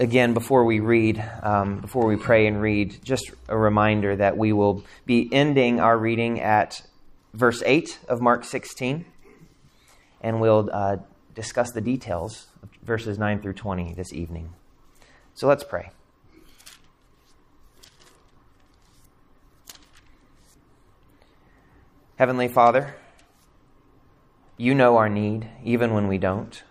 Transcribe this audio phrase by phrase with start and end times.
[0.00, 4.52] again, before we read, um, before we pray and read, just a reminder that we
[4.52, 6.82] will be ending our reading at
[7.34, 9.04] verse 8 of Mark 16,
[10.22, 10.96] and we'll uh,
[11.34, 14.54] discuss the details of verses 9 through 20 this evening.
[15.34, 15.90] So let's pray.
[22.16, 22.96] Heavenly Father,
[24.56, 26.62] you know our need, even when we don't.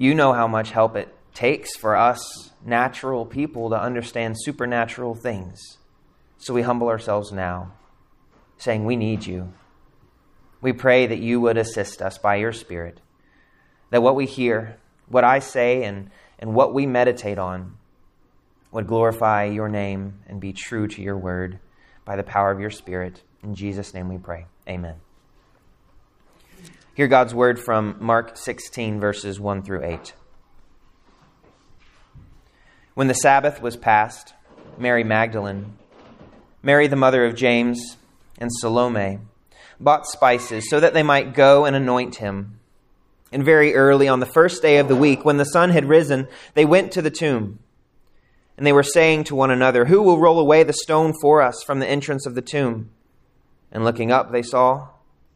[0.00, 5.76] You know how much help it takes for us, natural people, to understand supernatural things.
[6.38, 7.72] So we humble ourselves now,
[8.56, 9.52] saying, We need you.
[10.62, 13.02] We pray that you would assist us by your Spirit,
[13.90, 17.76] that what we hear, what I say, and, and what we meditate on
[18.72, 21.58] would glorify your name and be true to your word
[22.06, 23.22] by the power of your Spirit.
[23.42, 24.46] In Jesus' name we pray.
[24.66, 24.94] Amen.
[26.92, 30.12] Hear God's word from Mark 16, verses 1 through 8.
[32.94, 34.34] When the Sabbath was past,
[34.76, 35.78] Mary Magdalene,
[36.64, 37.96] Mary the mother of James,
[38.38, 39.20] and Salome
[39.78, 42.58] bought spices so that they might go and anoint him.
[43.30, 46.26] And very early on the first day of the week, when the sun had risen,
[46.54, 47.60] they went to the tomb.
[48.56, 51.62] And they were saying to one another, Who will roll away the stone for us
[51.62, 52.90] from the entrance of the tomb?
[53.70, 54.88] And looking up, they saw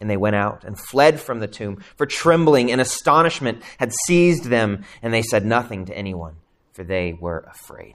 [0.00, 4.44] And they went out and fled from the tomb, for trembling and astonishment had seized
[4.44, 6.36] them, and they said nothing to anyone,
[6.72, 7.94] for they were afraid.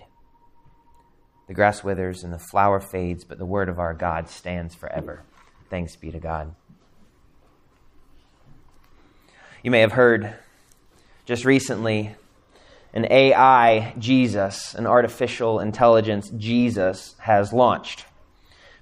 [1.48, 5.24] The grass withers and the flower fades, but the word of our God stands forever.
[5.70, 6.56] Thanks be to God.
[9.64, 10.34] You may have heard
[11.26, 12.16] just recently
[12.94, 18.06] an AI Jesus, an artificial intelligence Jesus, has launched,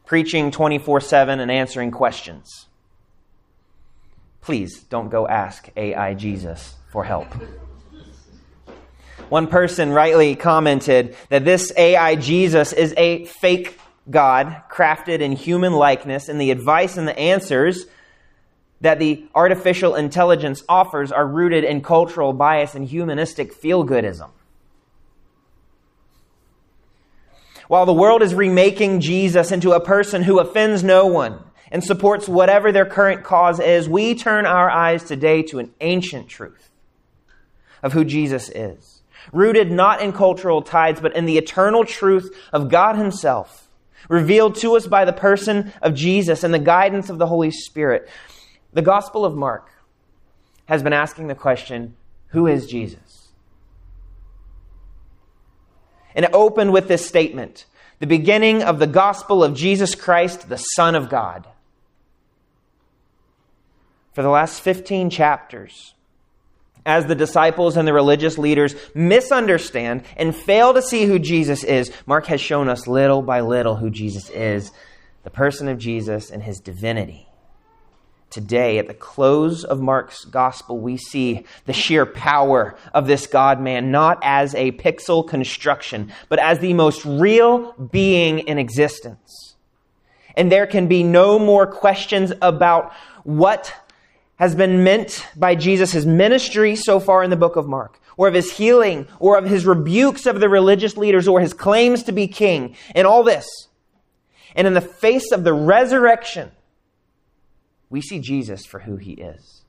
[0.06, 2.69] preaching 24 7 and answering questions
[4.50, 7.28] please don't go ask AI Jesus for help.
[9.30, 13.80] One person rightly commented that this AI Jesus is a fake
[14.10, 17.86] God crafted in human likeness, and the advice and the answers
[18.82, 24.32] that the artificial intelligence offers are rooted in cultural bias and humanistic feel goodism.
[27.68, 31.40] While the world is remaking Jesus into a person who offends no one,
[31.72, 36.28] and supports whatever their current cause is, we turn our eyes today to an ancient
[36.28, 36.70] truth
[37.84, 42.70] of who Jesus is, rooted not in cultural tides, but in the eternal truth of
[42.70, 43.70] God Himself,
[44.08, 48.10] revealed to us by the person of Jesus and the guidance of the Holy Spirit.
[48.74, 49.70] The Gospel of Mark
[50.66, 51.96] has been asking the question
[52.28, 53.30] who is Jesus?
[56.14, 57.66] And it opened with this statement
[58.00, 61.48] the beginning of the gospel of Jesus Christ, the Son of God
[64.20, 65.94] for the last 15 chapters
[66.86, 71.90] as the disciples and the religious leaders misunderstand and fail to see who Jesus is,
[72.06, 74.74] Mark has shown us little by little who Jesus is,
[75.24, 77.30] the person of Jesus and his divinity.
[78.30, 83.62] Today, at the close of Mark's gospel, we see the sheer power of this God
[83.62, 89.56] man, not as a pixel construction, but as the most real being in existence.
[90.36, 92.92] And there can be no more questions about
[93.24, 93.74] what
[94.40, 98.34] has been meant by Jesus, ministry so far in the book of Mark, or of
[98.34, 102.28] his healing, or of his rebukes of the religious leaders, or his claims to be
[102.28, 103.46] king, and all this.
[104.56, 106.52] And in the face of the resurrection,
[107.90, 109.60] we see Jesus for who he is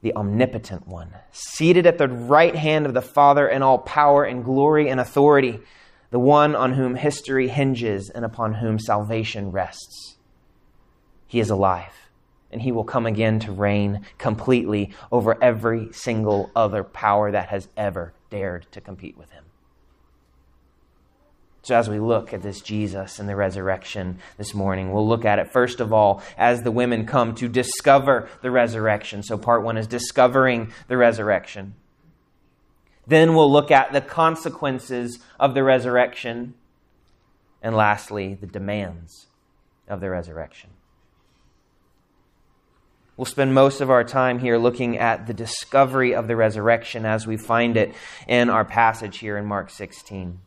[0.00, 4.44] the omnipotent one, seated at the right hand of the Father in all power and
[4.44, 5.58] glory and authority,
[6.10, 10.16] the one on whom history hinges and upon whom salvation rests.
[11.26, 12.03] He is alive
[12.54, 17.68] and he will come again to reign completely over every single other power that has
[17.76, 19.42] ever dared to compete with him.
[21.62, 25.40] So, as we look at this Jesus and the resurrection this morning, we'll look at
[25.40, 29.24] it first of all as the women come to discover the resurrection.
[29.24, 31.74] So, part one is discovering the resurrection.
[33.04, 36.54] Then we'll look at the consequences of the resurrection.
[37.60, 39.26] And lastly, the demands
[39.88, 40.70] of the resurrection.
[43.16, 47.28] We'll spend most of our time here looking at the discovery of the resurrection as
[47.28, 47.94] we find it
[48.26, 50.40] in our passage here in Mark 16.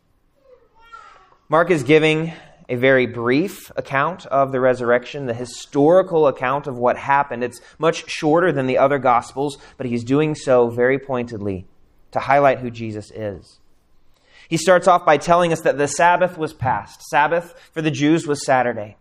[1.48, 2.34] Mark is giving
[2.68, 7.42] a very brief account of the resurrection, the historical account of what happened.
[7.42, 11.66] It's much shorter than the other Gospels, but he's doing so very pointedly
[12.10, 13.60] to highlight who Jesus is.
[14.46, 17.00] He starts off by telling us that the Sabbath was past.
[17.08, 18.98] Sabbath for the Jews was Saturday.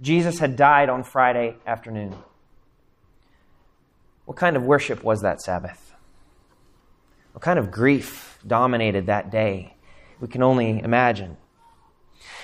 [0.00, 2.16] Jesus had died on Friday afternoon.
[4.24, 5.94] What kind of worship was that Sabbath?
[7.32, 9.74] What kind of grief dominated that day?
[10.20, 11.36] We can only imagine.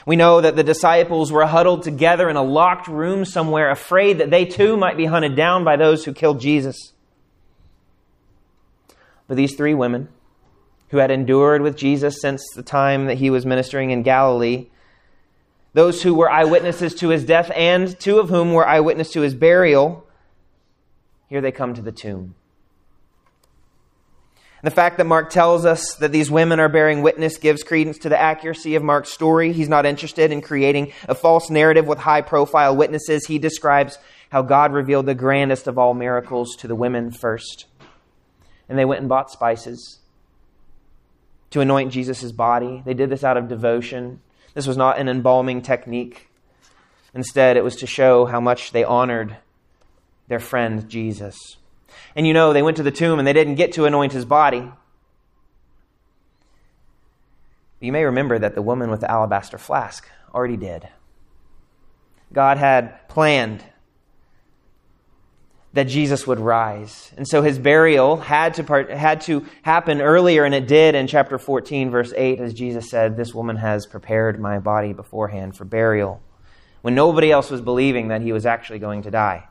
[0.06, 4.30] We know that the disciples were huddled together in a locked room somewhere, afraid that
[4.30, 6.92] they too might be hunted down by those who killed Jesus.
[9.28, 10.08] But these three women,
[10.88, 14.66] who had endured with Jesus since the time that he was ministering in Galilee,
[15.72, 19.34] those who were eyewitnesses to his death, and two of whom were eyewitnesses to his
[19.34, 20.04] burial,
[21.30, 22.34] here they come to the tomb.
[24.62, 28.10] The fact that Mark tells us that these women are bearing witness gives credence to
[28.10, 29.52] the accuracy of Mark's story.
[29.52, 33.26] He's not interested in creating a false narrative with high profile witnesses.
[33.26, 33.96] He describes
[34.30, 37.64] how God revealed the grandest of all miracles to the women first.
[38.68, 40.00] And they went and bought spices
[41.50, 42.82] to anoint Jesus' body.
[42.84, 44.20] They did this out of devotion.
[44.52, 46.28] This was not an embalming technique.
[47.14, 49.36] Instead, it was to show how much they honored
[50.30, 51.56] their friend Jesus.
[52.14, 54.24] And you know, they went to the tomb and they didn't get to anoint his
[54.24, 54.70] body.
[57.80, 60.88] You may remember that the woman with the alabaster flask already did.
[62.32, 63.64] God had planned
[65.72, 67.10] that Jesus would rise.
[67.16, 71.08] And so his burial had to, part, had to happen earlier, and it did in
[71.08, 75.64] chapter 14, verse 8, as Jesus said, This woman has prepared my body beforehand for
[75.64, 76.20] burial,
[76.82, 79.49] when nobody else was believing that he was actually going to die.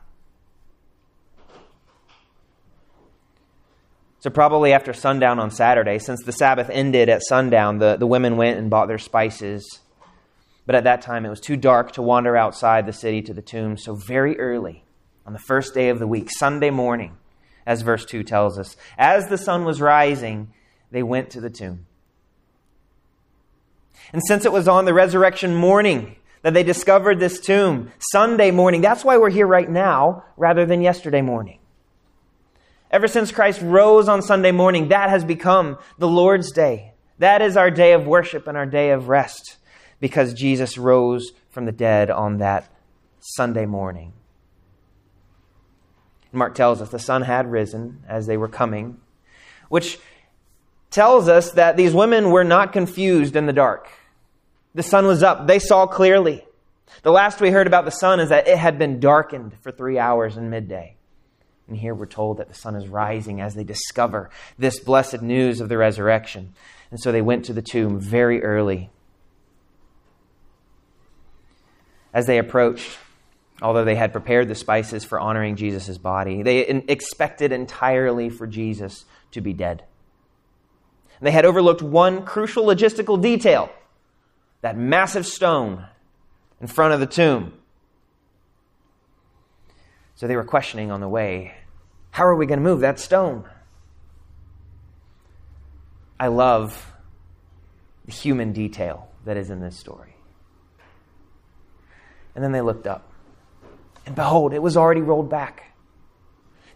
[4.20, 8.36] So, probably after sundown on Saturday, since the Sabbath ended at sundown, the, the women
[8.36, 9.80] went and bought their spices.
[10.66, 13.40] But at that time, it was too dark to wander outside the city to the
[13.40, 13.78] tomb.
[13.78, 14.84] So, very early,
[15.24, 17.16] on the first day of the week, Sunday morning,
[17.64, 20.52] as verse 2 tells us, as the sun was rising,
[20.90, 21.86] they went to the tomb.
[24.12, 28.82] And since it was on the resurrection morning that they discovered this tomb, Sunday morning,
[28.82, 31.59] that's why we're here right now rather than yesterday morning.
[32.90, 36.92] Ever since Christ rose on Sunday morning, that has become the Lord's Day.
[37.18, 39.56] That is our day of worship and our day of rest
[40.00, 42.72] because Jesus rose from the dead on that
[43.20, 44.12] Sunday morning.
[46.32, 48.98] Mark tells us the sun had risen as they were coming,
[49.68, 49.98] which
[50.90, 53.88] tells us that these women were not confused in the dark.
[54.74, 56.44] The sun was up, they saw clearly.
[57.02, 59.98] The last we heard about the sun is that it had been darkened for three
[59.98, 60.96] hours in midday.
[61.70, 64.28] And here we're told that the sun is rising as they discover
[64.58, 66.52] this blessed news of the resurrection.
[66.90, 68.90] And so they went to the tomb very early.
[72.12, 72.98] As they approached,
[73.62, 79.04] although they had prepared the spices for honoring Jesus' body, they expected entirely for Jesus
[79.30, 79.84] to be dead.
[81.20, 83.70] They had overlooked one crucial logistical detail
[84.62, 85.86] that massive stone
[86.60, 87.52] in front of the tomb.
[90.16, 91.54] So they were questioning on the way
[92.10, 93.44] how are we going to move that stone?
[96.18, 96.92] I love
[98.04, 100.14] the human detail that is in this story.
[102.34, 103.10] And then they looked up,
[104.06, 105.64] and behold, it was already rolled back.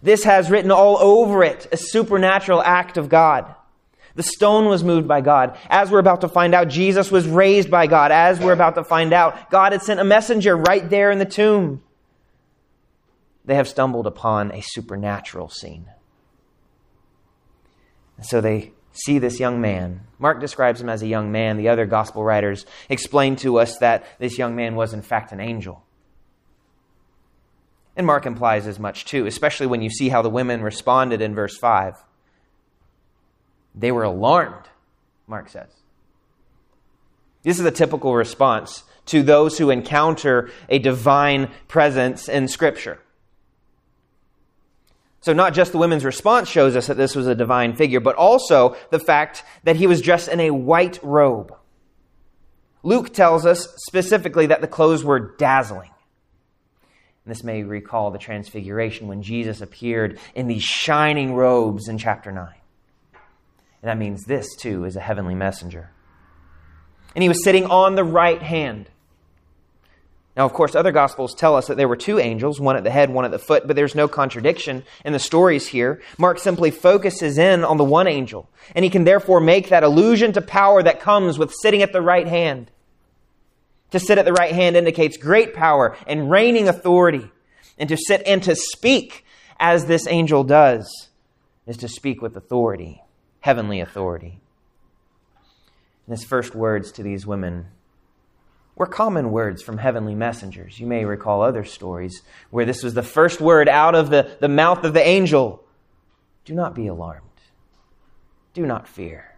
[0.02, 3.54] This has written all over it a supernatural act of God.
[4.14, 5.56] The stone was moved by God.
[5.68, 8.12] As we're about to find out, Jesus was raised by God.
[8.12, 11.24] As we're about to find out, God had sent a messenger right there in the
[11.24, 11.82] tomb
[13.44, 15.86] they have stumbled upon a supernatural scene.
[18.16, 20.06] And so they see this young man.
[20.18, 21.56] Mark describes him as a young man.
[21.56, 25.40] The other gospel writers explain to us that this young man was, in fact, an
[25.40, 25.84] angel.
[27.96, 31.34] And Mark implies as much too, especially when you see how the women responded in
[31.34, 31.96] verse 5.
[33.74, 34.68] They were alarmed,
[35.26, 35.70] Mark says.
[37.42, 42.98] This is a typical response to those who encounter a divine presence in Scripture.
[45.24, 48.14] So, not just the women's response shows us that this was a divine figure, but
[48.14, 51.56] also the fact that he was dressed in a white robe.
[52.82, 55.88] Luke tells us specifically that the clothes were dazzling.
[57.24, 62.30] And this may recall the transfiguration when Jesus appeared in these shining robes in chapter
[62.30, 62.46] 9.
[63.14, 65.90] And that means this, too, is a heavenly messenger.
[67.14, 68.90] And he was sitting on the right hand.
[70.36, 72.90] Now, of course, other gospels tell us that there were two angels, one at the
[72.90, 76.02] head, one at the foot, but there's no contradiction in the stories here.
[76.18, 80.32] Mark simply focuses in on the one angel, and he can therefore make that allusion
[80.32, 82.70] to power that comes with sitting at the right hand.
[83.92, 87.30] To sit at the right hand indicates great power and reigning authority,
[87.78, 89.24] and to sit and to speak
[89.60, 91.10] as this angel does
[91.64, 93.02] is to speak with authority,
[93.38, 94.40] heavenly authority.
[96.06, 97.66] And his first words to these women
[98.76, 100.80] were common words from heavenly messengers.
[100.80, 104.48] You may recall other stories where this was the first word out of the, the
[104.48, 105.64] mouth of the angel
[106.44, 107.22] Do not be alarmed,
[108.52, 109.30] do not fear.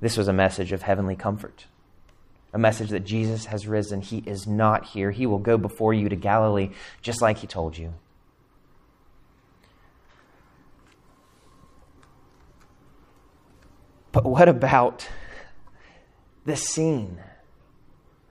[0.00, 1.66] This was a message of heavenly comfort,
[2.52, 4.02] a message that Jesus has risen.
[4.02, 5.10] He is not here.
[5.10, 6.70] He will go before you to Galilee,
[7.00, 7.94] just like he told you.
[14.12, 15.08] But what about
[16.46, 17.18] the scene.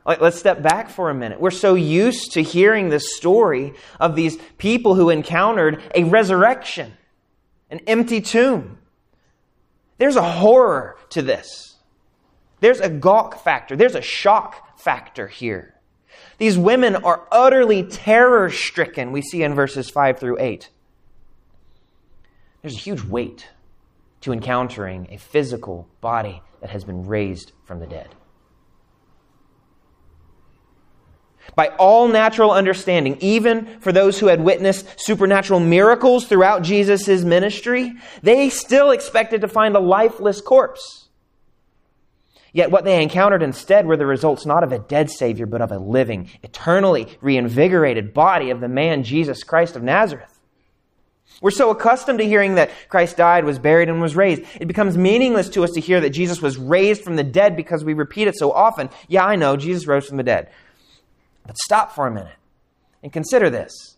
[0.05, 1.39] Let's step back for a minute.
[1.39, 6.93] We're so used to hearing the story of these people who encountered a resurrection,
[7.71, 8.77] an empty tomb.
[9.97, 11.75] There's a horror to this.
[12.59, 13.75] There's a gawk factor.
[13.75, 15.73] There's a shock factor here.
[16.37, 20.69] These women are utterly terror stricken, we see in verses 5 through 8.
[22.61, 23.47] There's a huge weight
[24.21, 28.09] to encountering a physical body that has been raised from the dead.
[31.53, 37.93] By all natural understanding, even for those who had witnessed supernatural miracles throughout Jesus' ministry,
[38.23, 41.09] they still expected to find a lifeless corpse.
[42.51, 45.71] Yet what they encountered instead were the results not of a dead Savior, but of
[45.71, 50.34] a living, eternally reinvigorated body of the man Jesus Christ of Nazareth.
[51.41, 54.43] We're so accustomed to hearing that Christ died, was buried, and was raised.
[54.59, 57.83] It becomes meaningless to us to hear that Jesus was raised from the dead because
[57.83, 58.89] we repeat it so often.
[59.07, 60.49] Yeah, I know, Jesus rose from the dead.
[61.45, 62.37] But stop for a minute
[63.03, 63.97] and consider this.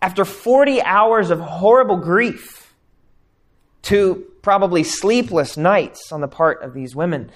[0.00, 2.58] After 40 hours of horrible grief,
[3.82, 7.30] to probably sleepless nights on the part of these women,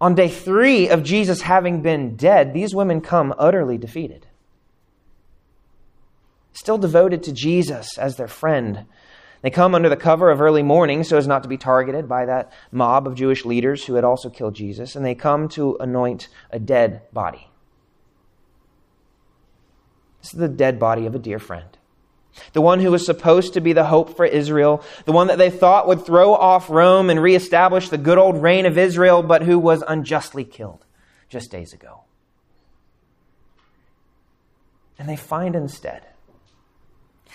[0.00, 4.26] on day three of Jesus having been dead, these women come utterly defeated
[6.52, 8.86] still devoted to Jesus as their friend.
[9.42, 12.26] They come under the cover of early morning so as not to be targeted by
[12.26, 16.28] that mob of Jewish leaders who had also killed Jesus, and they come to anoint
[16.50, 17.48] a dead body.
[20.22, 21.76] This is the dead body of a dear friend.
[22.52, 25.50] The one who was supposed to be the hope for Israel, the one that they
[25.50, 29.58] thought would throw off Rome and reestablish the good old reign of Israel, but who
[29.58, 30.86] was unjustly killed
[31.28, 32.04] just days ago.
[34.98, 36.06] And they find instead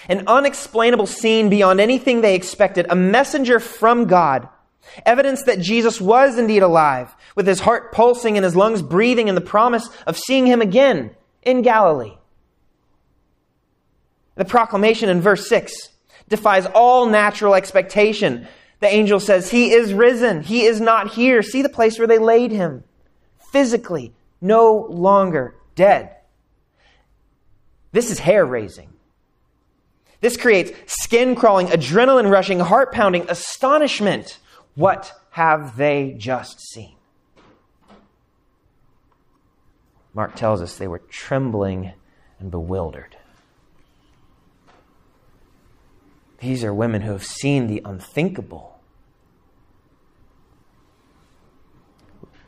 [0.08, 2.86] an unexplainable scene beyond anything they expected.
[2.90, 4.48] A messenger from God.
[5.06, 9.38] Evidence that Jesus was indeed alive, with his heart pulsing and his lungs breathing, and
[9.38, 12.18] the promise of seeing him again in Galilee.
[14.36, 15.74] The proclamation in verse 6
[16.30, 18.48] defies all natural expectation.
[18.80, 20.42] The angel says, He is risen.
[20.42, 21.42] He is not here.
[21.42, 22.84] See the place where they laid him.
[23.52, 26.16] Physically, no longer dead.
[27.92, 28.90] This is hair raising.
[30.20, 34.40] This creates skin crawling, adrenaline rushing, heart pounding astonishment.
[34.76, 36.96] What have they just seen?
[40.14, 41.94] Mark tells us they were trembling
[42.40, 43.16] and bewildered.
[46.40, 48.78] These are women who have seen the unthinkable.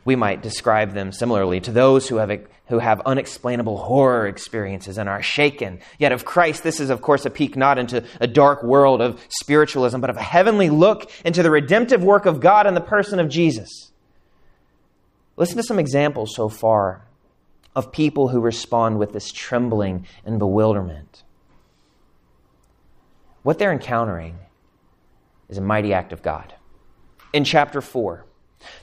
[0.04, 2.30] we might describe them similarly to those who have,
[2.70, 5.80] who have unexplainable horror experiences and are shaken.
[5.98, 9.20] Yet of Christ, this is, of course, a peek not into a dark world of
[9.28, 13.18] spiritualism, but of a heavenly look into the redemptive work of God in the person
[13.18, 13.90] of Jesus.
[15.36, 17.06] Listen to some examples so far
[17.74, 21.24] of people who respond with this trembling and bewilderment.
[23.42, 24.38] What they're encountering
[25.48, 26.54] is a mighty act of God.
[27.32, 28.24] In chapter 4,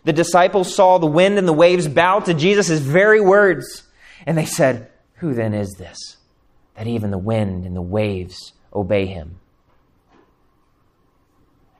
[0.04, 3.84] the disciples saw the wind and the waves bow to Jesus' very words,
[4.26, 6.18] and they said, Who then is this,
[6.76, 9.40] that even the wind and the waves obey him?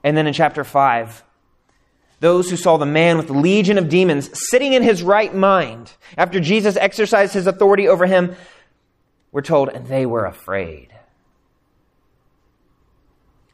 [0.04, 1.24] And then in chapter 5,
[2.20, 5.94] those who saw the man with the legion of demons sitting in his right mind
[6.18, 8.36] after Jesus exercised his authority over him
[9.32, 10.97] were told, and they were afraid.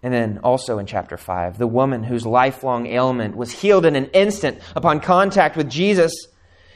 [0.03, 4.07] And then also in chapter 5, the woman whose lifelong ailment was healed in an
[4.07, 6.27] instant upon contact with Jesus,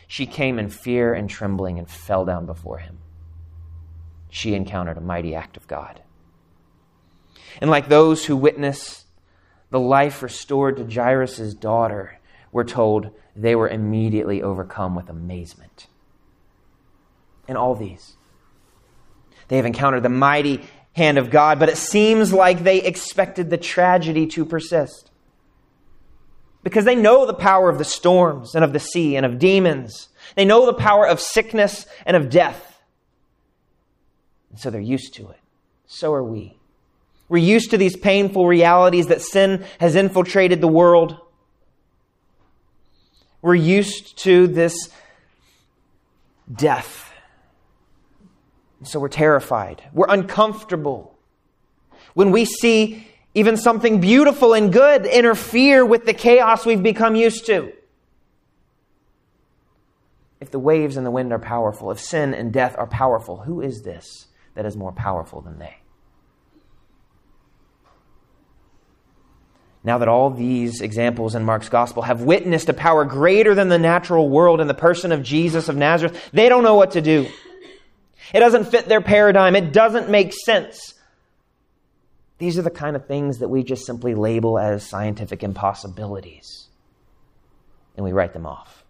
[0.07, 2.99] she came in fear and trembling and fell down before him.
[4.29, 6.01] She encountered a mighty act of God.
[7.59, 9.05] And like those who witness
[9.71, 12.19] the life restored to Jairus' daughter,
[12.53, 15.87] we're told they were immediately overcome with amazement.
[17.47, 18.15] In all these,
[19.49, 20.61] they have encountered the mighty
[20.97, 25.11] hand of God, but it seems like they expected the tragedy to persist.
[26.63, 30.09] Because they know the power of the storms and of the sea and of demons.
[30.35, 32.81] They know the power of sickness and of death.
[34.49, 35.39] And so they're used to it.
[35.85, 36.57] So are we.
[37.29, 41.17] We're used to these painful realities that sin has infiltrated the world.
[43.41, 44.89] We're used to this
[46.53, 47.06] death.
[48.83, 49.81] So we're terrified.
[49.93, 51.15] We're uncomfortable.
[52.13, 57.45] When we see even something beautiful and good interfere with the chaos we've become used
[57.45, 57.71] to.
[60.39, 63.61] If the waves and the wind are powerful, if sin and death are powerful, who
[63.61, 65.77] is this that is more powerful than they?
[69.83, 73.77] Now that all these examples in Mark's gospel have witnessed a power greater than the
[73.77, 77.29] natural world in the person of Jesus of Nazareth, they don't know what to do.
[78.33, 79.55] It doesn't fit their paradigm.
[79.55, 80.93] It doesn't make sense.
[82.37, 86.67] These are the kind of things that we just simply label as scientific impossibilities.
[87.95, 88.85] And we write them off.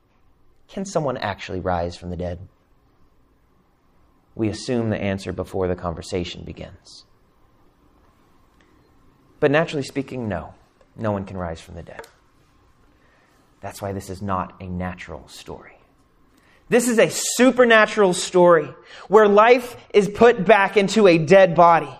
[0.67, 2.39] Can someone actually rise from the dead?
[4.35, 7.05] We assume the answer before the conversation begins.
[9.39, 10.53] But naturally speaking, no.
[10.95, 12.05] No one can rise from the dead.
[13.61, 15.76] That's why this is not a natural story.
[16.69, 18.69] This is a supernatural story
[19.07, 21.93] where life is put back into a dead body.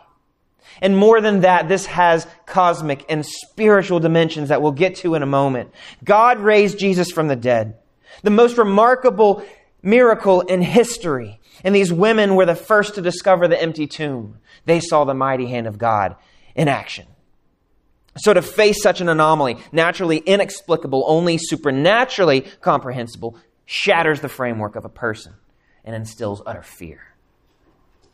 [0.81, 5.24] And more than that, this has cosmic and spiritual dimensions that we'll get to in
[5.24, 5.71] a moment.
[6.03, 7.77] God raised Jesus from the dead.
[8.24, 9.43] The most remarkable
[9.81, 11.39] miracle in history.
[11.63, 14.38] And these women were the first to discover the empty tomb.
[14.65, 16.15] They saw the mighty hand of God
[16.55, 17.07] in action.
[18.17, 24.86] So to face such an anomaly, naturally inexplicable, only supernaturally comprehensible, shatters the framework of
[24.86, 25.36] a person
[25.83, 27.13] and instills utter fear,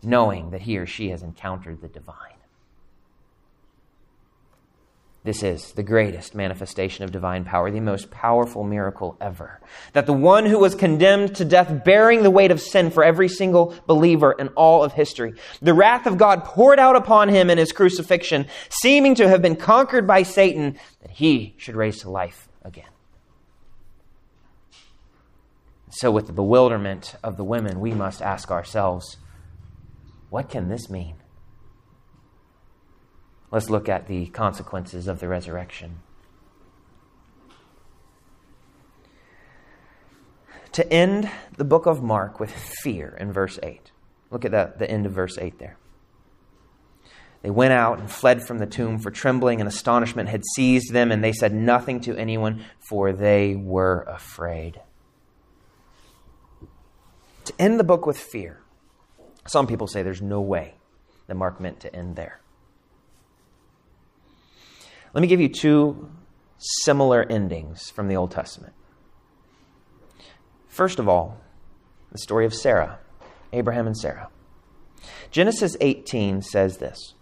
[0.02, 2.34] knowing that he or she has encountered the divine.
[5.24, 9.62] This is the greatest manifestation of divine power, the most powerful miracle ever.
[9.94, 13.30] That the one who was condemned to death, bearing the weight of sin for every
[13.30, 17.58] single believer in all of history, the wrath of God poured out upon him in
[17.58, 22.50] his crucifixion, seeming to have been conquered by Satan, that he should raise to life
[22.66, 22.93] again.
[25.96, 29.18] So, with the bewilderment of the women, we must ask ourselves,
[30.32, 31.18] what can this mean?
[33.52, 36.00] Let's look at the consequences of the resurrection.
[40.72, 43.92] To end the book of Mark with fear in verse 8.
[44.32, 45.78] Look at the, the end of verse 8 there.
[47.44, 51.12] They went out and fled from the tomb, for trembling and astonishment had seized them,
[51.12, 54.82] and they said nothing to anyone, for they were afraid.
[57.46, 58.62] To end the book with fear.
[59.48, 60.76] Some people say there's no way
[61.28, 62.40] that Mark meant to end there.
[65.14, 66.10] Let me give you two
[66.58, 68.74] similar endings from the Old Testament.
[70.68, 71.40] First of all,
[72.12, 73.00] the story of Sarah,
[73.52, 74.30] Abraham and Sarah.
[75.30, 77.14] Genesis 18 says this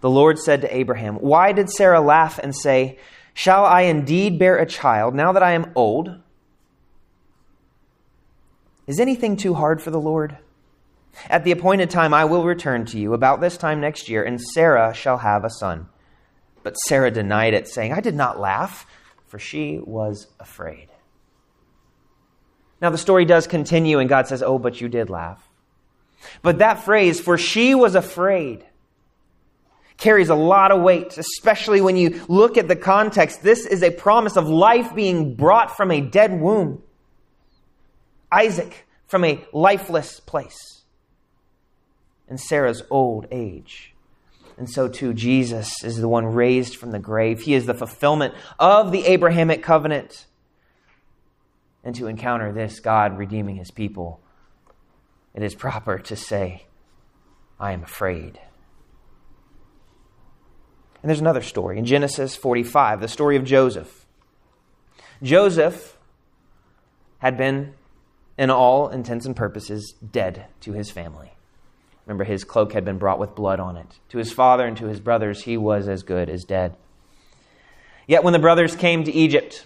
[0.00, 2.98] The Lord said to Abraham, Why did Sarah laugh and say,
[3.34, 6.20] Shall I indeed bear a child now that I am old?
[8.92, 10.36] Is anything too hard for the Lord?
[11.30, 14.38] At the appointed time I will return to you about this time next year, and
[14.38, 15.88] Sarah shall have a son.
[16.62, 18.84] But Sarah denied it, saying, I did not laugh,
[19.28, 20.90] for she was afraid.
[22.82, 25.42] Now, the story does continue, and God says, Oh, but you did laugh.
[26.42, 28.62] But that phrase, for she was afraid,
[29.96, 33.42] carries a lot of weight, especially when you look at the context.
[33.42, 36.82] This is a promise of life being brought from a dead womb.
[38.32, 40.82] Isaac from a lifeless place.
[42.28, 43.94] And Sarah's old age.
[44.56, 47.42] And so too, Jesus is the one raised from the grave.
[47.42, 50.26] He is the fulfillment of the Abrahamic covenant.
[51.84, 54.20] And to encounter this God redeeming his people,
[55.34, 56.66] it is proper to say,
[57.58, 58.38] I am afraid.
[61.02, 64.06] And there's another story in Genesis 45, the story of Joseph.
[65.22, 65.98] Joseph
[67.18, 67.74] had been,
[68.38, 71.32] in all intents and purposes, dead to his family.
[72.06, 73.98] Remember, his cloak had been brought with blood on it.
[74.10, 76.76] To his father and to his brothers, he was as good as dead.
[78.06, 79.64] Yet when the brothers came to Egypt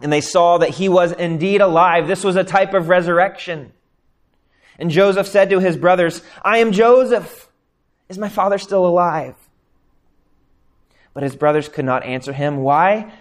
[0.00, 3.72] and they saw that he was indeed alive, this was a type of resurrection.
[4.78, 7.48] And Joseph said to his brothers, I am Joseph.
[8.08, 9.36] Is my father still alive?
[11.12, 12.56] But his brothers could not answer him.
[12.56, 13.12] Why?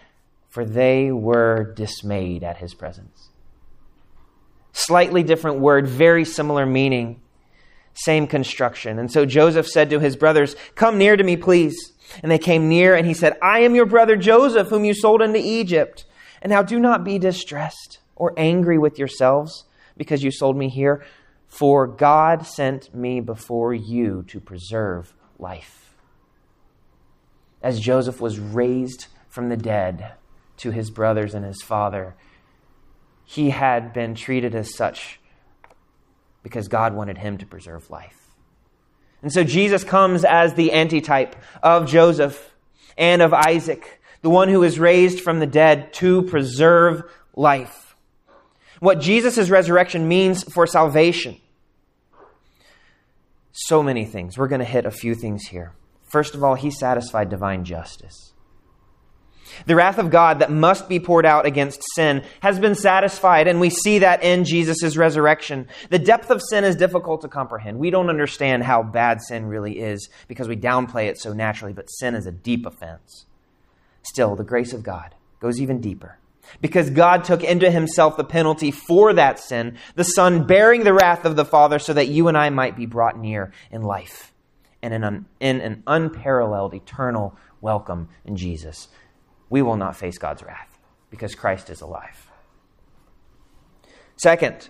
[0.53, 3.29] for they were dismayed at his presence.
[4.73, 7.21] Slightly different word, very similar meaning,
[7.93, 8.97] same construction.
[8.97, 11.93] And so Joseph said to his brothers, Come near to me, please.
[12.21, 15.21] And they came near, and he said, I am your brother Joseph, whom you sold
[15.21, 16.05] into Egypt.
[16.41, 21.05] And now do not be distressed or angry with yourselves because you sold me here,
[21.47, 25.93] for God sent me before you to preserve life.
[27.61, 30.13] As Joseph was raised from the dead
[30.57, 32.15] to his brothers and his father,
[33.25, 35.19] he had been treated as such
[36.43, 38.19] because God wanted him to preserve life.
[39.21, 42.53] And so Jesus comes as the antitype of Joseph
[42.97, 47.95] and of Isaac, the one who is raised from the dead to preserve life.
[48.79, 51.37] What Jesus' resurrection means for salvation.
[53.53, 54.37] So many things.
[54.37, 55.73] We're going to hit a few things here.
[56.03, 58.33] First of all, he satisfied divine justice.
[59.65, 63.59] The wrath of God that must be poured out against sin has been satisfied, and
[63.59, 65.67] we see that in Jesus' resurrection.
[65.89, 67.79] The depth of sin is difficult to comprehend.
[67.79, 71.89] We don't understand how bad sin really is because we downplay it so naturally, but
[71.89, 73.25] sin is a deep offense.
[74.03, 76.17] Still, the grace of God goes even deeper.
[76.61, 81.25] Because God took into himself the penalty for that sin, the Son bearing the wrath
[81.25, 84.33] of the Father, so that you and I might be brought near in life
[84.81, 88.89] and in an, in an unparalleled eternal welcome in Jesus
[89.53, 90.79] we will not face God's wrath
[91.11, 92.27] because Christ is alive.
[94.17, 94.67] Second,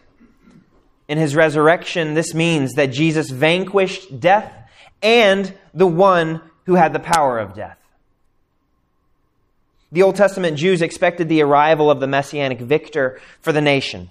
[1.08, 4.54] in his resurrection, this means that Jesus vanquished death
[5.02, 7.78] and the one who had the power of death.
[9.94, 14.10] The Old Testament Jews expected the arrival of the messianic victor for the nation.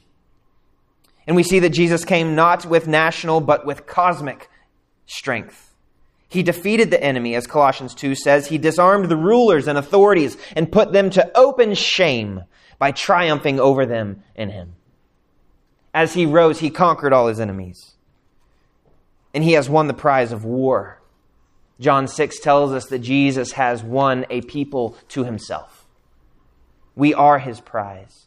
[1.27, 4.49] And we see that Jesus came not with national, but with cosmic
[5.05, 5.72] strength.
[6.33, 8.47] He defeated the enemy, as Colossians 2 says.
[8.47, 12.45] He disarmed the rulers and authorities and put them to open shame
[12.79, 14.73] by triumphing over them in him.
[15.93, 17.97] As he rose, he conquered all his enemies.
[19.35, 21.03] And he has won the prize of war.
[21.79, 25.87] John 6 tells us that Jesus has won a people to himself.
[26.95, 28.27] We are his prize.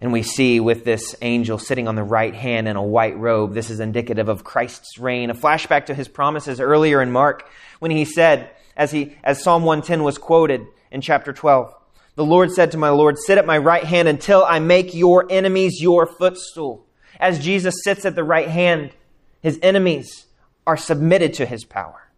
[0.00, 3.54] And we see with this angel sitting on the right hand in a white robe,
[3.54, 5.30] this is indicative of Christ's reign.
[5.30, 9.62] A flashback to his promises earlier in Mark when he said, as, he, as Psalm
[9.62, 11.74] 110 was quoted in chapter 12,
[12.14, 15.26] the Lord said to my Lord, Sit at my right hand until I make your
[15.30, 16.86] enemies your footstool.
[17.18, 18.92] As Jesus sits at the right hand,
[19.40, 20.26] his enemies
[20.66, 22.10] are submitted to his power.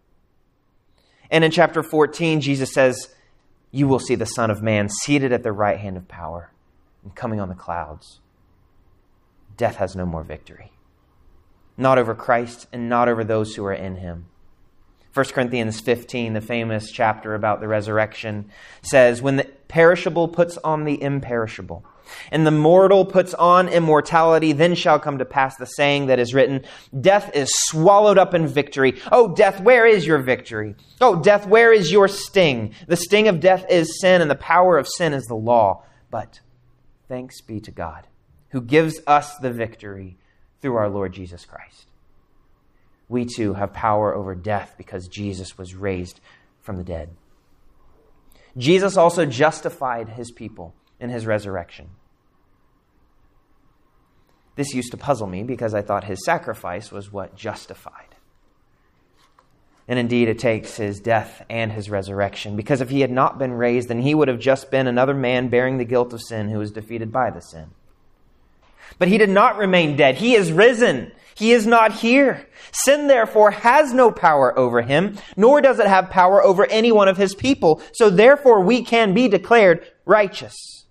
[1.30, 3.14] And in chapter 14, Jesus says,
[3.70, 6.50] You will see the Son of Man seated at the right hand of power
[7.08, 8.20] and coming on the clouds.
[9.56, 10.72] Death has no more victory.
[11.78, 14.26] Not over Christ and not over those who are in him.
[15.14, 18.50] 1 Corinthians 15, the famous chapter about the resurrection,
[18.82, 21.82] says, When the perishable puts on the imperishable,
[22.30, 26.34] and the mortal puts on immortality, then shall come to pass the saying that is
[26.34, 26.62] written,
[27.00, 29.00] Death is swallowed up in victory.
[29.10, 30.74] Oh, death, where is your victory?
[31.00, 32.74] Oh, death, where is your sting?
[32.86, 35.84] The sting of death is sin, and the power of sin is the law.
[36.10, 36.40] But
[37.08, 38.06] Thanks be to God,
[38.50, 40.18] who gives us the victory
[40.60, 41.86] through our Lord Jesus Christ.
[43.08, 46.20] We too have power over death because Jesus was raised
[46.60, 47.10] from the dead.
[48.56, 51.88] Jesus also justified his people in his resurrection.
[54.56, 58.16] This used to puzzle me because I thought his sacrifice was what justified.
[59.88, 62.56] And indeed, it takes his death and his resurrection.
[62.56, 65.48] Because if he had not been raised, then he would have just been another man
[65.48, 67.70] bearing the guilt of sin who was defeated by the sin.
[68.98, 70.16] But he did not remain dead.
[70.16, 71.10] He is risen.
[71.34, 72.46] He is not here.
[72.70, 77.08] Sin, therefore, has no power over him, nor does it have power over any one
[77.08, 77.80] of his people.
[77.94, 80.84] So therefore, we can be declared righteous.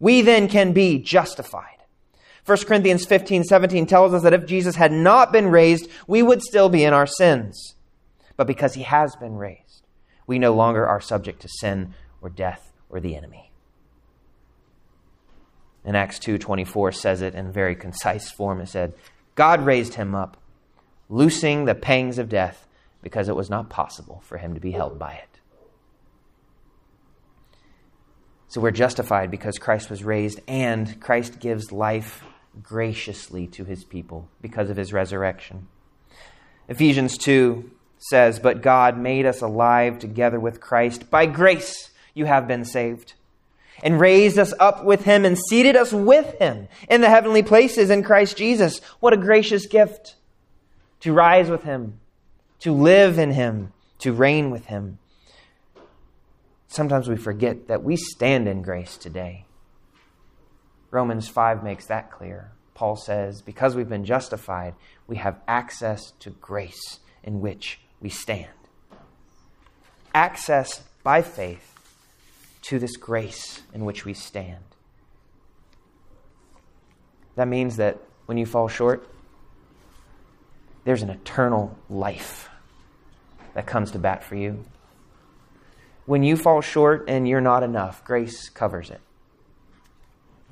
[0.00, 1.76] We then can be justified.
[2.46, 6.42] 1 Corinthians 15, 17 tells us that if Jesus had not been raised, we would
[6.42, 7.76] still be in our sins
[8.38, 9.82] but because he has been raised,
[10.26, 13.50] we no longer are subject to sin or death or the enemy.
[15.84, 18.60] In Acts 2:24 says it in very concise form.
[18.60, 18.94] It said,
[19.34, 20.36] God raised him up,
[21.08, 22.68] loosing the pangs of death
[23.02, 25.40] because it was not possible for him to be held by it.
[28.46, 32.24] So we're justified because Christ was raised, and Christ gives life
[32.62, 35.68] graciously to his people because of his resurrection.
[36.68, 41.10] Ephesians 2 says, But God made us alive together with Christ.
[41.10, 43.14] By grace you have been saved,
[43.82, 47.90] and raised us up with him and seated us with him in the heavenly places
[47.90, 48.80] in Christ Jesus.
[49.00, 50.16] What a gracious gift
[51.00, 52.00] to rise with him,
[52.60, 54.98] to live in him, to reign with him.
[56.66, 59.44] Sometimes we forget that we stand in grace today.
[60.90, 62.52] Romans 5 makes that clear.
[62.74, 64.74] Paul says, because we've been justified,
[65.06, 68.48] we have access to grace in which we stand.
[70.14, 71.74] Access by faith
[72.62, 74.64] to this grace in which we stand.
[77.36, 79.08] That means that when you fall short,
[80.84, 82.48] there's an eternal life
[83.54, 84.64] that comes to bat for you.
[86.06, 89.00] When you fall short and you're not enough, grace covers it.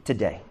[0.04, 0.42] Today.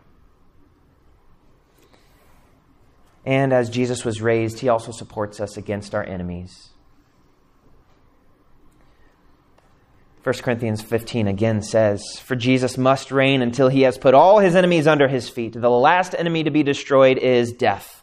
[3.26, 6.70] And as Jesus was raised, he also supports us against our enemies.
[10.26, 14.56] 1 Corinthians 15 again says, For Jesus must reign until he has put all his
[14.56, 15.54] enemies under his feet.
[15.54, 18.02] The last enemy to be destroyed is death,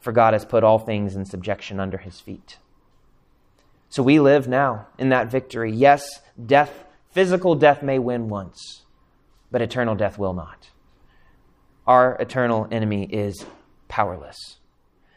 [0.00, 2.58] for God has put all things in subjection under his feet.
[3.88, 5.72] So we live now in that victory.
[5.72, 8.82] Yes, death, physical death may win once,
[9.50, 10.68] but eternal death will not.
[11.86, 13.46] Our eternal enemy is
[13.88, 14.58] powerless.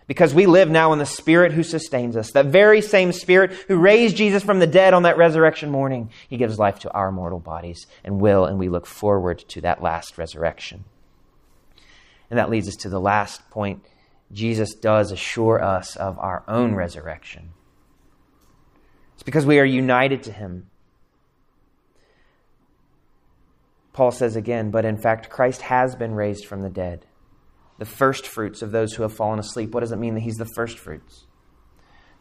[0.08, 3.78] Because we live now in the Spirit who sustains us, that very same Spirit who
[3.78, 6.10] raised Jesus from the dead on that resurrection morning.
[6.28, 9.82] He gives life to our mortal bodies and will, and we look forward to that
[9.82, 10.84] last resurrection.
[12.30, 13.84] And that leads us to the last point.
[14.32, 17.52] Jesus does assure us of our own resurrection.
[19.14, 20.70] It's because we are united to Him.
[23.94, 27.06] Paul says again, but in fact, Christ has been raised from the dead
[27.80, 29.74] the first fruits of those who have fallen asleep.
[29.74, 31.26] What does it mean that he's the first fruits?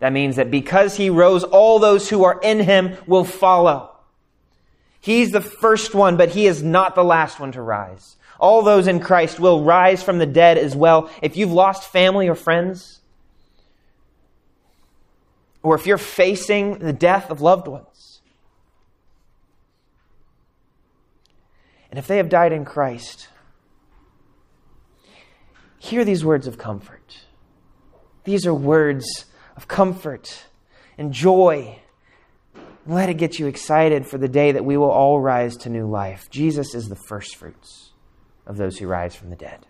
[0.00, 3.90] That means that because he rose, all those who are in him will follow.
[5.00, 8.16] He's the first one, but he is not the last one to rise.
[8.38, 11.10] All those in Christ will rise from the dead as well.
[11.22, 13.00] If you've lost family or friends,
[15.62, 18.20] or if you're facing the death of loved ones,
[21.90, 23.28] and if they have died in Christ,
[25.82, 27.26] hear these words of comfort.
[28.22, 30.44] These are words of comfort
[30.96, 31.80] and joy.
[32.86, 35.88] Let it get you excited for the day that we will all rise to new
[35.88, 36.30] life.
[36.30, 37.90] Jesus is the first fruits
[38.46, 39.66] of those who rise from the dead.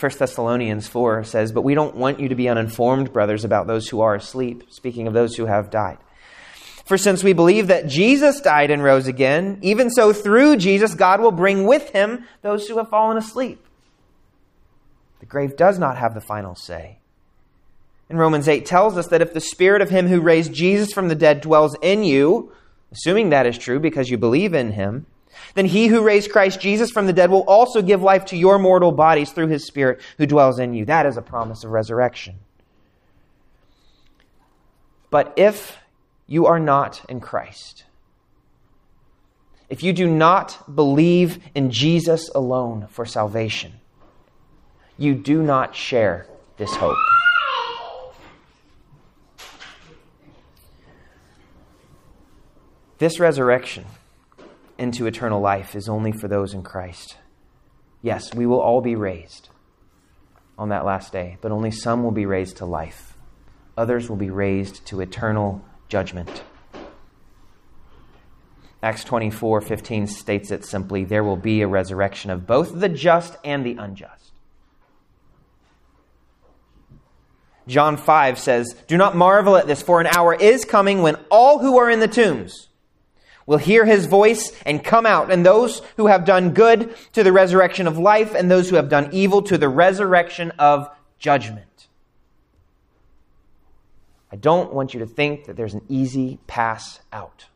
[0.00, 3.88] 1 Thessalonians 4 says, But we don't want you to be uninformed, brothers, about those
[3.88, 5.98] who are asleep, speaking of those who have died.
[6.88, 11.20] For since we believe that Jesus died and rose again, even so through Jesus, God
[11.20, 13.62] will bring with him those who have fallen asleep.
[15.20, 16.96] The grave does not have the final say.
[18.08, 21.08] And Romans 8 tells us that if the spirit of him who raised Jesus from
[21.08, 22.52] the dead dwells in you,
[22.90, 25.04] assuming that is true because you believe in him,
[25.56, 28.58] then he who raised Christ Jesus from the dead will also give life to your
[28.58, 30.86] mortal bodies through his spirit who dwells in you.
[30.86, 32.36] That is a promise of resurrection.
[35.10, 35.76] But if
[36.28, 37.84] you are not in Christ.
[39.68, 43.72] If you do not believe in Jesus alone for salvation,
[44.96, 46.96] you do not share this hope.
[52.98, 53.84] This resurrection
[54.76, 57.16] into eternal life is only for those in Christ.
[58.02, 59.48] Yes, we will all be raised
[60.58, 63.16] on that last day, but only some will be raised to life.
[63.76, 66.42] Others will be raised to eternal judgment.
[68.82, 73.36] Acts 24 15 states it simply there will be a resurrection of both the just
[73.44, 74.32] and the unjust.
[77.66, 81.58] John 5 says, Do not marvel at this, for an hour is coming when all
[81.58, 82.68] who are in the tombs
[83.44, 87.32] will hear his voice and come out, and those who have done good to the
[87.32, 91.87] resurrection of life, and those who have done evil to the resurrection of judgment.
[94.30, 97.46] I don't want you to think that there's an easy pass out.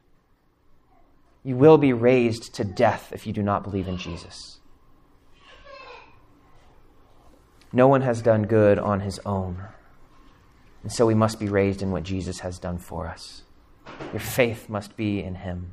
[1.45, 4.59] You will be raised to death if you do not believe in Jesus.
[7.73, 9.63] No one has done good on his own.
[10.83, 13.43] And so we must be raised in what Jesus has done for us.
[14.13, 15.73] Your faith must be in him.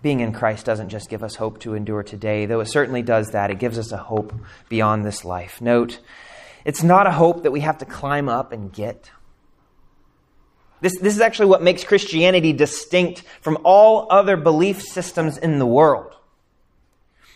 [0.00, 3.30] Being in Christ doesn't just give us hope to endure today, though it certainly does
[3.30, 3.50] that.
[3.50, 4.34] It gives us a hope
[4.68, 5.62] beyond this life.
[5.62, 5.98] Note,
[6.64, 9.10] it's not a hope that we have to climb up and get.
[10.80, 15.66] This, this is actually what makes Christianity distinct from all other belief systems in the
[15.66, 16.14] world.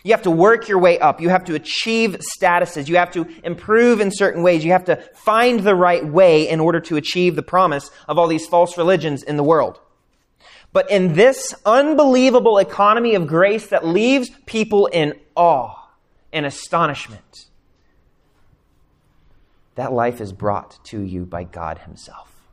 [0.03, 1.19] You have to work your way up.
[1.19, 2.87] You have to achieve statuses.
[2.87, 4.63] You have to improve in certain ways.
[4.63, 8.27] You have to find the right way in order to achieve the promise of all
[8.27, 9.79] these false religions in the world.
[10.71, 15.75] But in this unbelievable economy of grace that leaves people in awe
[16.31, 17.48] and astonishment,
[19.79, 22.49] that life is brought to you by God Himself.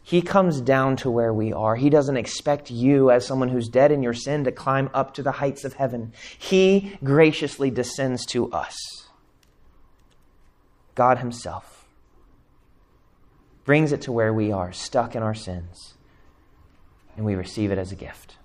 [0.00, 1.74] He comes down to where we are.
[1.74, 5.24] He doesn't expect you, as someone who's dead in your sin, to climb up to
[5.24, 6.12] the heights of heaven.
[6.38, 8.76] He graciously descends to us.
[10.94, 11.88] God Himself
[13.64, 15.94] brings it to where we are, stuck in our sins,
[17.16, 18.36] and we receive it as a gift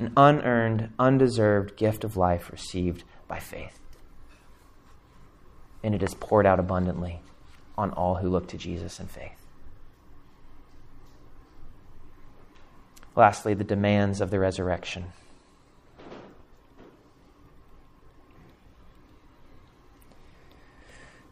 [0.00, 3.78] an unearned, undeserved gift of life received by faith.
[5.82, 7.20] And it is poured out abundantly
[7.76, 9.46] on all who look to Jesus in faith.
[13.14, 15.06] Lastly, the demands of the resurrection.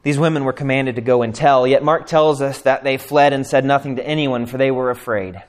[0.02, 3.32] These women were commanded to go and tell, yet Mark tells us that they fled
[3.32, 5.42] and said nothing to anyone, for they were afraid.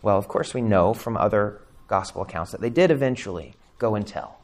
[0.00, 4.06] Well, of course, we know from other gospel accounts that they did eventually go and
[4.06, 4.40] tell,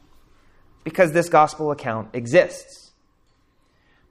[0.83, 2.91] because this gospel account exists.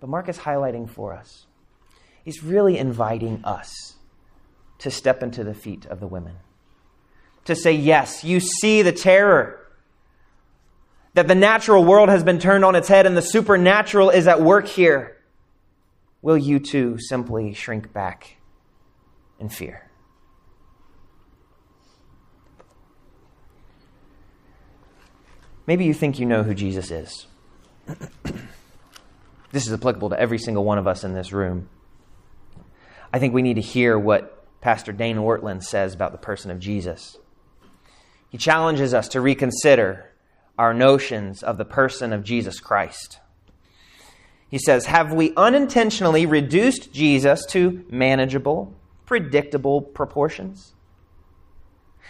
[0.00, 1.46] But Mark is highlighting for us,
[2.24, 3.94] he's really inviting us
[4.78, 6.37] to step into the feet of the women.
[7.46, 9.66] To say, yes, you see the terror.
[11.14, 14.40] That the natural world has been turned on its head and the supernatural is at
[14.40, 15.16] work here.
[16.22, 18.37] Will you too simply shrink back
[19.40, 19.88] in fear?
[25.68, 27.26] Maybe you think you know who Jesus is.
[29.52, 31.68] this is applicable to every single one of us in this room.
[33.12, 36.59] I think we need to hear what Pastor Dane Ortlund says about the person of
[36.59, 37.18] Jesus.
[38.31, 40.11] He challenges us to reconsider
[40.59, 43.18] our notions of the person of Jesus Christ.
[44.48, 50.72] He says, Have we unintentionally reduced Jesus to manageable, predictable proportions?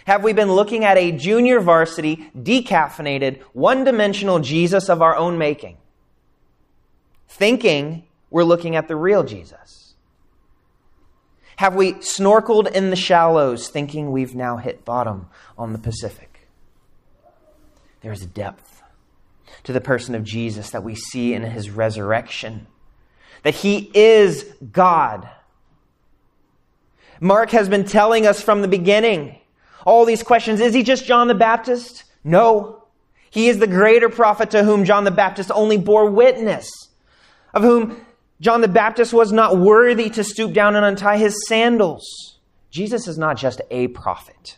[0.05, 5.37] Have we been looking at a junior varsity, decaffeinated, one dimensional Jesus of our own
[5.37, 5.77] making?
[7.27, 9.95] Thinking we're looking at the real Jesus?
[11.57, 16.47] Have we snorkeled in the shallows thinking we've now hit bottom on the Pacific?
[18.01, 18.81] There is a depth
[19.63, 22.67] to the person of Jesus that we see in his resurrection,
[23.43, 25.29] that he is God.
[27.19, 29.38] Mark has been telling us from the beginning
[29.85, 30.59] all these questions.
[30.59, 32.03] Is he just John the Baptist?
[32.23, 32.83] No.
[33.29, 36.69] He is the greater prophet to whom John the Baptist only bore witness,
[37.53, 38.01] of whom
[38.41, 42.39] John the Baptist was not worthy to stoop down and untie his sandals.
[42.71, 44.57] Jesus is not just a prophet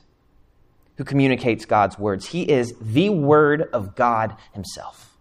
[0.97, 5.17] who communicates God's words, he is the Word of God Himself.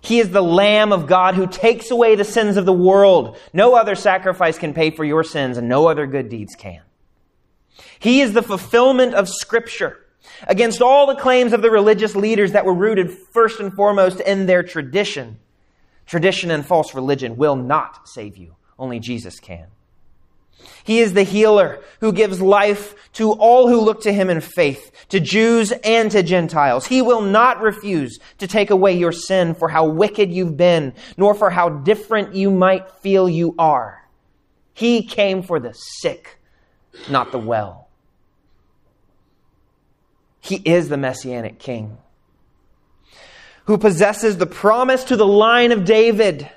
[0.00, 3.38] He is the Lamb of God who takes away the sins of the world.
[3.52, 6.82] No other sacrifice can pay for your sins, and no other good deeds can.
[7.98, 9.98] He is the fulfillment of Scripture
[10.46, 14.46] against all the claims of the religious leaders that were rooted first and foremost in
[14.46, 15.38] their tradition.
[16.06, 18.56] Tradition and false religion will not save you.
[18.78, 19.66] Only Jesus can.
[20.84, 24.90] He is the healer who gives life to all who look to him in faith,
[25.08, 26.86] to Jews and to Gentiles.
[26.86, 31.34] He will not refuse to take away your sin for how wicked you've been, nor
[31.34, 34.08] for how different you might feel you are.
[34.74, 36.38] He came for the sick,
[37.10, 37.88] not the well.
[40.40, 41.98] He is the Messianic King
[43.66, 46.48] who possesses the promise to the line of David,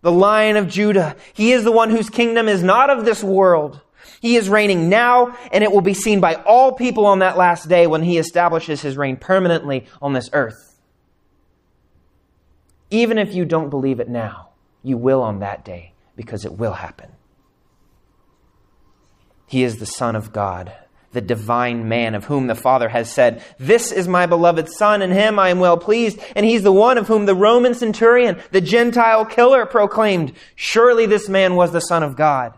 [0.00, 1.16] the line of Judah.
[1.32, 3.80] He is the one whose kingdom is not of this world.
[4.20, 7.68] He is reigning now, and it will be seen by all people on that last
[7.68, 10.78] day when he establishes his reign permanently on this earth.
[12.90, 14.50] Even if you don't believe it now,
[14.82, 17.10] you will on that day because it will happen.
[19.52, 20.72] He is the Son of God
[21.12, 25.10] the divine man of whom the Father has said, This is my beloved Son, in
[25.10, 26.18] him I am well pleased.
[26.34, 31.28] And he's the one of whom the Roman centurion, the Gentile killer, proclaimed, Surely this
[31.28, 32.54] man was the Son of God.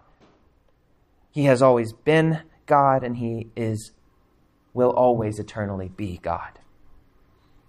[1.33, 3.91] He has always been God, and he is,
[4.73, 6.61] will always eternally be God.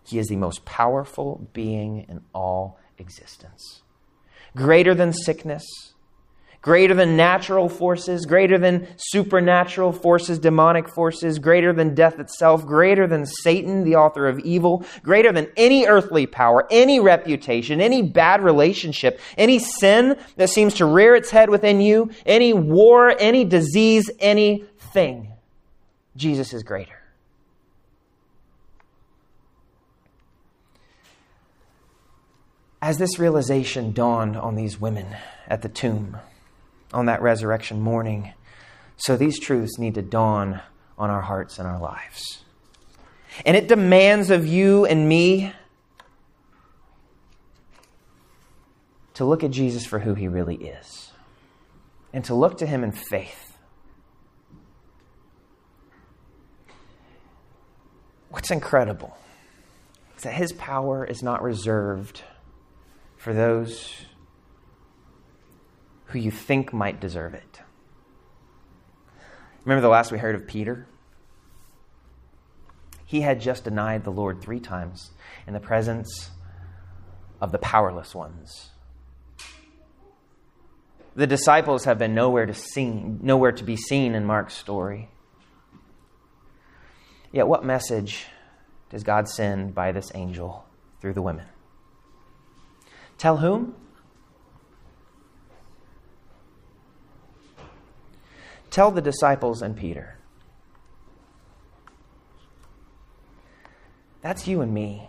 [0.08, 3.82] He is the most powerful being in all existence.
[4.56, 5.95] Greater than sickness,
[6.66, 13.06] greater than natural forces, greater than supernatural forces, demonic forces, greater than death itself, greater
[13.06, 18.44] than Satan, the author of evil, greater than any earthly power, any reputation, any bad
[18.44, 24.10] relationship, any sin that seems to rear its head within you, any war, any disease,
[24.20, 25.32] anything.
[26.16, 27.00] Jesus is greater.
[32.82, 35.16] As this realization dawned on these women
[35.48, 36.18] at the tomb,
[36.94, 38.34] on that resurrection morning.
[38.98, 40.62] So these truths need to dawn
[40.98, 42.44] on our hearts and our lives.
[43.46, 45.52] And it demands of you and me
[49.16, 51.12] to look at Jesus for who he really is
[52.14, 53.58] and to look to him in faith.
[58.30, 59.18] What's incredible
[60.18, 62.22] is that his power is not reserved
[63.18, 63.94] for those
[66.16, 67.60] who you think might deserve it.
[69.66, 70.88] Remember the last we heard of Peter?
[73.06, 75.12] He had just denied the Lord three times
[75.46, 76.30] in the presence
[77.42, 78.70] of the powerless ones.
[81.18, 85.10] The disciples have been nowhere to seen, nowhere to be seen in Mark's story.
[87.34, 88.26] Yet what message
[88.90, 90.66] does God send by this angel
[91.02, 91.48] through the women?
[93.18, 93.76] Tell whom?
[98.76, 100.18] Tell the disciples and Peter.
[104.22, 105.08] That's you and me.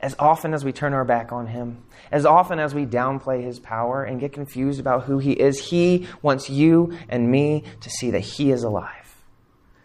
[0.00, 3.58] As often as we turn our back on him, as often as we downplay his
[3.58, 8.12] power and get confused about who he is, he wants you and me to see
[8.12, 9.16] that he is alive,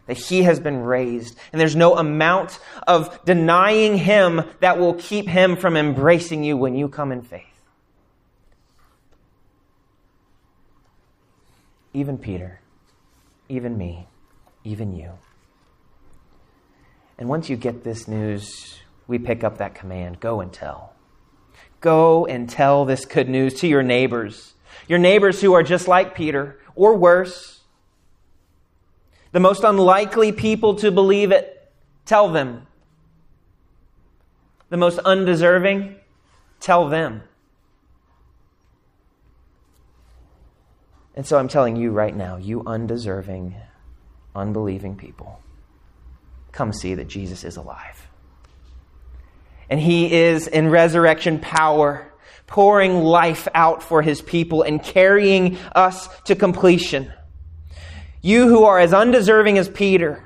[0.05, 5.27] that he has been raised, and there's no amount of denying him that will keep
[5.27, 7.46] him from embracing you when you come in faith.
[11.97, 12.61] Even Peter,
[13.49, 14.07] even me,
[14.63, 15.13] even you.
[17.17, 18.77] And once you get this news,
[19.07, 20.93] we pick up that command go and tell.
[21.81, 24.53] Go and tell this good news to your neighbors,
[24.87, 27.61] your neighbors who are just like Peter, or worse.
[29.31, 31.71] The most unlikely people to believe it,
[32.05, 32.67] tell them.
[34.69, 35.95] The most undeserving,
[36.59, 37.23] tell them.
[41.17, 43.55] And so I'm telling you right now, you undeserving,
[44.35, 45.41] unbelieving people,
[46.51, 48.07] come see that Jesus is alive.
[49.67, 52.13] And he is in resurrection power,
[52.45, 57.11] pouring life out for his people and carrying us to completion.
[58.21, 60.23] You who are as undeserving as Peter,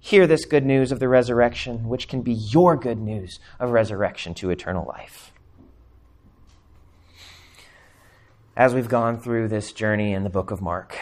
[0.00, 4.34] hear this good news of the resurrection, which can be your good news of resurrection
[4.34, 5.32] to eternal life.
[8.58, 10.98] As we've gone through this journey in the book of Mark.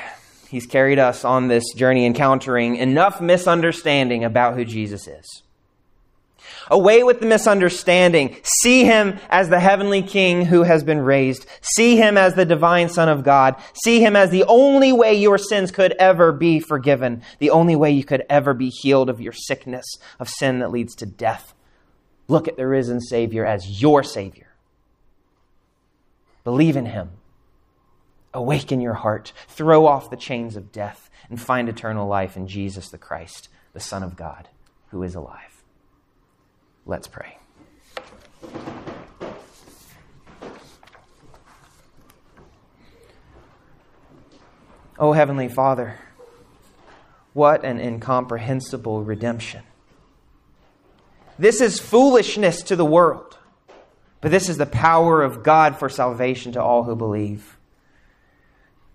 [0.47, 5.43] He's carried us on this journey encountering enough misunderstanding about who Jesus is.
[6.69, 8.37] Away with the misunderstanding.
[8.43, 11.47] See him as the heavenly king who has been raised.
[11.63, 13.57] See him as the divine son of God.
[13.85, 17.23] See him as the only way your sins could ever be forgiven.
[17.39, 19.87] The only way you could ever be healed of your sickness
[20.21, 21.55] of sin that leads to death.
[22.29, 24.49] Look at the risen Savior as your Savior.
[26.45, 27.13] Believe in him
[28.37, 32.91] Awaken your heart, throw off the chains of death, and find eternal life in Jesus
[32.91, 34.51] the Christ, the Son of God,
[34.89, 35.65] who is alive.
[36.85, 37.39] Let's pray.
[44.99, 45.99] Oh, Heavenly Father,
[47.33, 49.63] what an incomprehensible redemption.
[51.39, 53.39] This is foolishness to the world,
[54.21, 57.56] but this is the power of God for salvation to all who believe.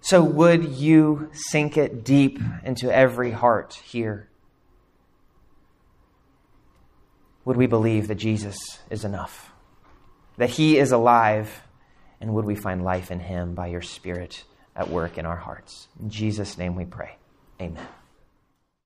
[0.02, 4.28] So, would you sink it deep into every heart here?
[7.46, 9.52] Would we believe that Jesus is enough?
[10.38, 11.62] That he is alive?
[12.20, 14.44] And would we find life in him by your Spirit
[14.76, 15.88] at work in our hearts?
[16.00, 17.18] In Jesus' name we pray.
[17.60, 17.88] Amen.